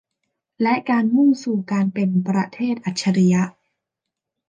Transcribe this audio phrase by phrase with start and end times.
[0.61, 3.43] และการมุ่งสู่การเป็นประเทศอัจฉริยะ